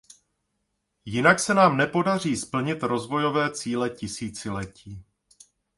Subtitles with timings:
[1.05, 5.03] Jinak se nám nepodaří splnit rozvojové cíle tisíciletí.